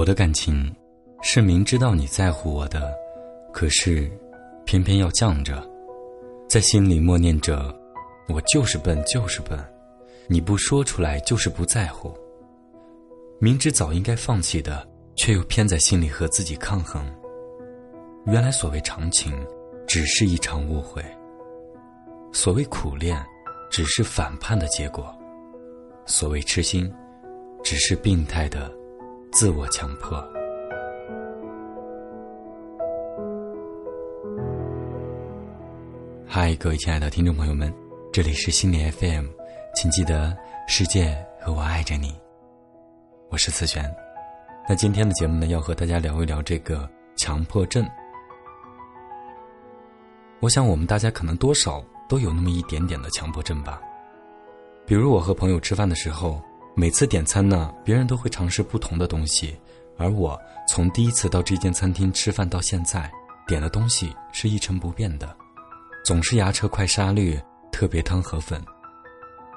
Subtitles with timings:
[0.00, 0.74] 我的感情，
[1.20, 2.90] 是明知道你在乎我的，
[3.52, 4.10] 可是，
[4.64, 5.62] 偏偏要犟着，
[6.48, 7.70] 在心里默念着，
[8.26, 9.62] 我就是笨，就是笨，
[10.26, 12.14] 你不说出来就是不在乎。
[13.40, 17.04] 明知早应该放弃的，却又偏在心里和自己抗衡。
[18.24, 19.30] 原来所谓长情，
[19.86, 21.02] 只是一场误会；
[22.32, 23.22] 所谓苦恋，
[23.70, 25.04] 只是反叛的结果；
[26.06, 26.90] 所谓痴心，
[27.62, 28.79] 只是病态的。
[29.32, 30.18] 自我强迫。
[36.26, 37.72] 嗨，各位亲爱的听众朋友们，
[38.12, 39.26] 这里是心理 FM，
[39.72, 42.12] 请记得世界和我爱着你。
[43.28, 43.84] 我是思璇。
[44.68, 47.88] 那今天的节目呢，要和大家聊一聊这个强迫症。
[50.40, 53.80] 我想我们大家可能多少都有那么一点点的强迫症吧。
[54.84, 56.42] 比如我和朋友吃饭的时候。
[56.80, 59.54] 每次点餐呢，别人都会尝试不同的东西，
[59.98, 63.12] 而我从第一次到这间餐厅吃饭到现在，
[63.46, 65.36] 点的东西是一成不变的，
[66.02, 67.38] 总是牙车快沙律、
[67.70, 68.64] 特别汤河粉。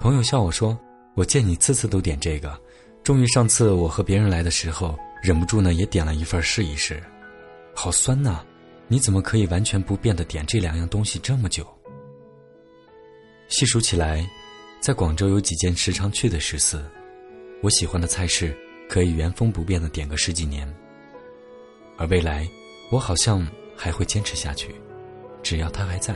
[0.00, 0.76] 朋友笑我说
[1.14, 2.60] ：“我见你次次都点这个，
[3.04, 7.00] 终于上次我和别人来的时候，忍不住呢也点了一份试一试，
[7.72, 8.44] 好酸呐！
[8.88, 11.64] 你怎么可以完全不变的点这两样东西这么久？”
[13.46, 14.28] 细数起来，
[14.80, 16.84] 在广州有几间时常去的食肆。
[17.62, 18.56] 我喜欢的菜式
[18.88, 20.68] 可以原封不变的点个十几年，
[21.96, 22.46] 而未来，
[22.90, 23.46] 我好像
[23.76, 24.74] 还会坚持下去，
[25.44, 26.14] 只要它还在。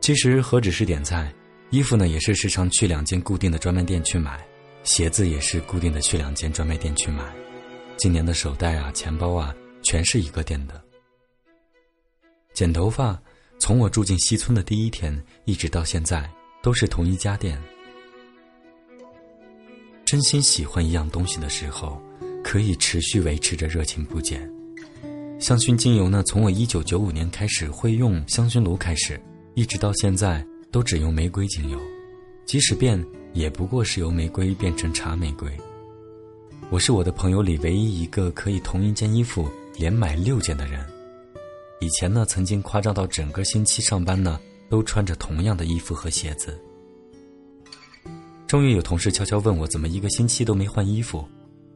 [0.00, 1.32] 其实何止是点菜，
[1.70, 4.46] 衣服呢也是时常去两间固定的专卖店去买，
[4.84, 7.24] 鞋子也是固定的去两间专卖店去买，
[7.96, 10.78] 今年的手袋啊、钱包啊，全是一个店的。
[12.52, 13.18] 剪头发，
[13.58, 16.30] 从我住进西村的第一天一直到现在，
[16.62, 17.58] 都是同一家店。
[20.12, 21.98] 真心喜欢一样东西的时候，
[22.44, 24.46] 可以持续维持着热情不减。
[25.40, 29.18] 香薰精油呢，从我一九九五年开始会用香薰炉开始，
[29.54, 31.78] 一直到现在都只用玫瑰精油，
[32.44, 33.02] 即使变，
[33.32, 35.50] 也不过是由玫瑰变成茶玫瑰。
[36.68, 40.84] 我是我的朋友里唯一一个可以同一件衣服连买六件的人。
[41.80, 46.62] 以前呢，曾经夸张到整个星期上班呢都穿着同样的衣服和鞋子。
[48.52, 51.26] 终于有同事悄悄问我，怎么一个星期都没换衣服？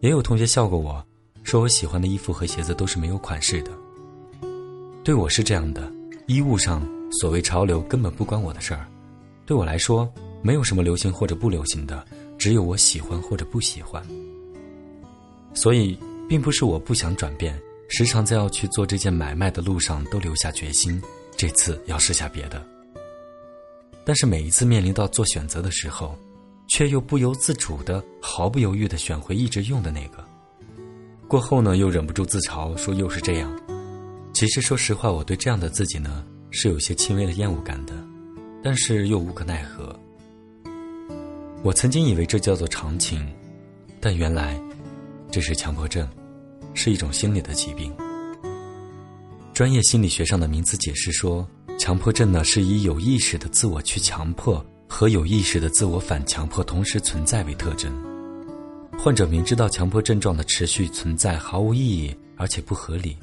[0.00, 1.00] 也有同学笑过我，
[1.44, 3.70] 说我喜欢的衣服和鞋子都是没有款式的。
[5.04, 5.88] 对我是这样的，
[6.26, 8.88] 衣物上所谓潮流根本不关我的事儿。
[9.46, 10.12] 对我来说，
[10.42, 12.04] 没有什么流行或者不流行的，
[12.36, 14.04] 只有我喜欢或者不喜欢。
[15.54, 15.96] 所以，
[16.28, 17.56] 并不是我不想转变，
[17.88, 21.00] 时常在要去做这件买卖的路上都留下决心，
[21.36, 22.60] 这次要试下别的。
[24.04, 26.18] 但是每一次面临到做选择的时候，
[26.74, 30.24] 却又不由自主的、毫不犹豫的选回一直用的那个，
[31.28, 33.48] 过后呢，又忍不住自嘲说又是这样。
[34.32, 37.94] 其实说实话，我对这样的自己呢，是有些轻微的厌恶感的，
[38.60, 39.96] 但是又无可奈何。
[41.62, 43.24] 我曾经以为这叫做长情，
[44.00, 44.60] 但原来
[45.30, 46.08] 这是强迫症，
[46.74, 47.94] 是一种心理的疾病。
[49.52, 51.48] 专业心理学上的名词解释说，
[51.78, 54.60] 强迫症呢是以有意识的自我去强迫。
[54.96, 57.92] 和有意识的自我反强迫同时存在为特征，
[58.96, 63.16] 患者明知道强迫症状的持续存在毫无意义而且不合理，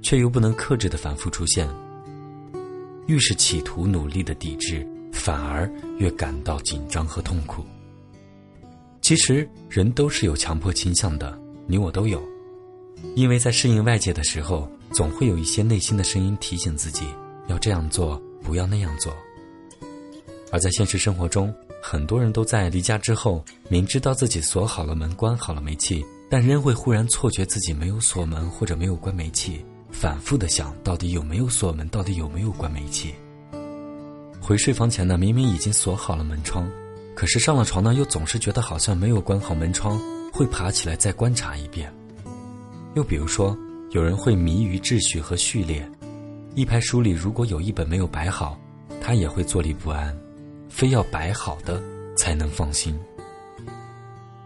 [0.00, 1.68] 却又不能克制的反复出现。
[3.06, 7.64] 越是企图努力的抵制，反而越感到紧张和痛苦。
[9.02, 12.22] 其实人都是有强迫倾向的，你我都有，
[13.16, 17.04] 因为在适应外界的时候，总会有一些内心的声音提醒自己
[17.48, 19.12] 要这样做，不要那样做。
[20.52, 21.52] 而在现实生活中，
[21.82, 33.14] 很多人都在离家之后，明知道自己锁好了门、关好了煤气，但仍会忽然错觉自己没有锁门或者没有关煤气，反复的想到底有没有锁门，到底有没有关煤气。
[34.40, 36.70] 回睡房前呢，明明已经锁好了门窗，
[37.16, 40.00] 可是上了床呢，又总是觉得好像没有关好门窗，
[40.32, 41.92] 会爬起来再观察一遍。
[42.94, 43.56] 又比如说，
[43.90, 45.84] 有人会迷于秩序和序列，
[46.54, 48.56] 一排书里如果有一本没有摆好，
[49.00, 50.16] 他也会坐立不安。
[50.76, 51.82] 非要摆好的
[52.18, 52.94] 才能放心。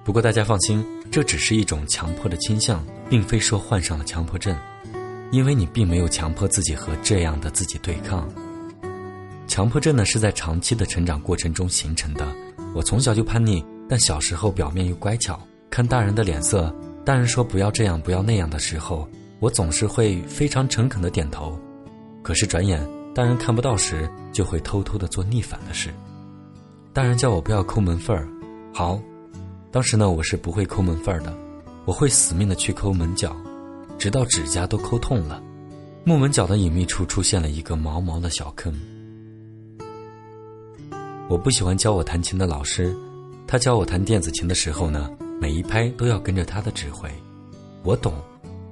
[0.05, 4.57] 不过大家放心，这只是一种强迫的倾向，并非说患上了强迫症，
[5.33, 8.29] 因为你并没有强迫自己和这样的自己对抗。
[9.49, 12.25] 强迫症呢是在长期的成长过程中形成的。
[12.77, 15.37] 我从小就叛逆，但小时候表面又乖巧，
[15.69, 16.73] 看大人的脸色，
[17.05, 19.09] 大人说不要这样不要那样的时候，
[19.41, 21.59] 我总是会非常诚恳的点头。
[22.23, 25.91] 可是转眼大人看不到时，就会偷偷的做逆反的事。
[26.93, 28.27] 大人叫我不要抠门缝儿，
[28.75, 29.01] 好，
[29.71, 31.33] 当时呢我是不会抠门缝儿的，
[31.85, 33.35] 我会死命的去抠门角，
[33.97, 35.41] 直到指甲都抠痛了，
[36.03, 38.75] 木门角的隐秘处出现了一个毛毛的小坑。
[41.29, 42.93] 我不喜欢教我弹琴的老师，
[43.47, 45.09] 他教我弹电子琴的时候呢，
[45.41, 47.09] 每一拍都要跟着他的指挥。
[47.85, 48.15] 我懂，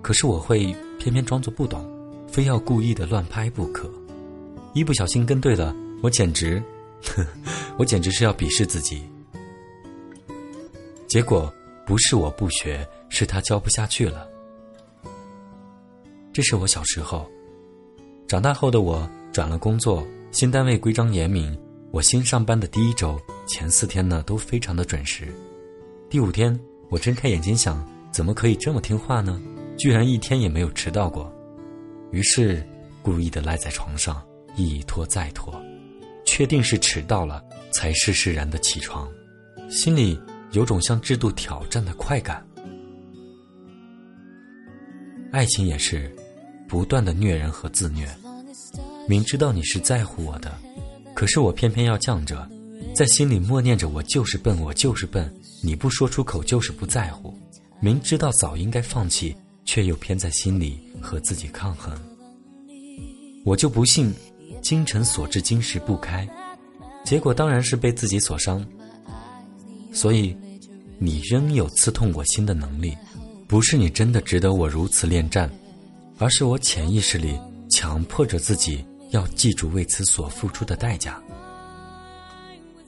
[0.02, 1.88] 可是我会偏偏装作不懂，
[2.26, 3.88] 非要故意的乱拍不可。
[4.74, 5.72] 一不小心跟对了，
[6.02, 6.60] 我简直，
[7.78, 9.08] 我简直是要鄙视自己。
[11.06, 11.50] 结果
[11.86, 14.28] 不是我不学，是他教不下去了。
[16.32, 17.26] 这是我小时候，
[18.26, 21.58] 长大后的我转了工作，新单位规章严明。
[21.90, 25.32] 我新上班的第一周，前四天呢都非常的准时。
[26.10, 26.58] 第五天，
[26.90, 27.82] 我睁开眼睛想，
[28.12, 29.40] 怎么可以这么听话呢？
[29.78, 31.32] 居然一天也没有迟到过。
[32.10, 32.62] 于是，
[33.02, 34.22] 故意的赖在床上，
[34.54, 35.54] 一拖再拖，
[36.26, 39.08] 确定是迟到了，才释释然的起床，
[39.70, 40.18] 心里
[40.52, 42.44] 有种向制度挑战的快感。
[45.30, 46.14] 爱情也是，
[46.66, 48.08] 不断的虐人和自虐，
[49.06, 50.52] 明知道你是在乎我的。
[51.14, 52.48] 可是我偏偏要犟着，
[52.94, 57.36] 在心里默念着：“我就是笨，我就是笨。”你不说出口就是不在乎，
[57.80, 61.92] 明知道早应该放弃，却又偏在心里和自己抗衡。
[63.44, 64.14] 我就不信，
[64.62, 66.28] 精诚所至，金石不开，
[67.04, 68.66] 结果当然是被自己所伤。
[69.92, 70.36] 所以，
[70.98, 72.96] 你仍有刺痛我心的能力，
[73.46, 75.50] 不是你真的值得我如此恋战，
[76.18, 77.38] 而是我潜意识里
[77.70, 78.84] 强迫着自己。
[79.10, 81.18] 要记住为此所付出的代价。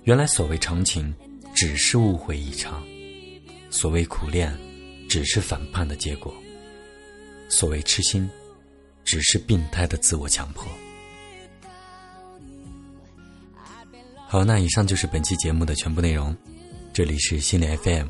[0.05, 1.15] 原来所谓长情，
[1.55, 2.75] 只是误会一场；
[3.71, 4.55] 所谓苦恋，
[5.09, 6.31] 只是反叛的结果；
[7.49, 8.29] 所谓痴心，
[9.03, 10.67] 只是病态的自我强迫。
[14.33, 16.33] 好，那以上就是本期节目的全部内容。
[16.93, 18.07] 这里是心理 FM。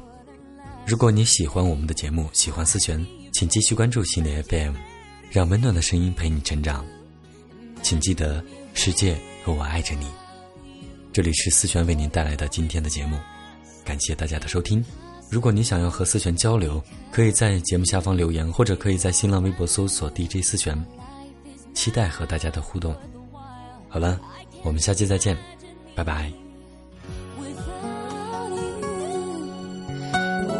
[0.84, 3.02] 如果你喜欢我们的节目，喜欢思璇，
[3.32, 4.74] 请继续关注心理 FM，
[5.30, 6.84] 让温暖的声音陪你成长。
[7.80, 8.44] 请记得，
[8.74, 10.08] 世界和我爱着你。
[11.10, 13.18] 这里是思璇为您带来的今天的节目，
[13.82, 14.84] 感谢大家的收听。
[15.30, 20.84] 如果你想要和思璇交流，可以在节目下方留言，或者可以在新浪微博搜索 DJ 思璇，
[21.72, 22.94] 期待和大家的互动。
[23.88, 24.20] 好了，
[24.62, 25.34] 我们下期再见，
[26.00, 26.32] 拜拜。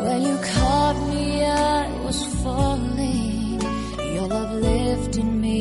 [0.04, 3.60] When you caught me, I was falling.
[4.14, 5.60] Your love lifted me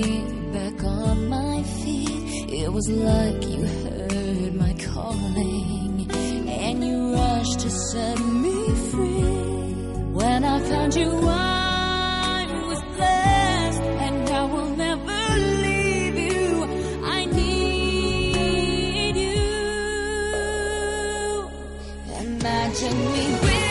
[0.55, 2.49] back on my feet.
[2.61, 6.09] It was like you heard my calling,
[6.63, 8.57] and you rushed to set me
[8.89, 9.33] free.
[10.19, 11.68] When I found you, I
[22.95, 23.68] me with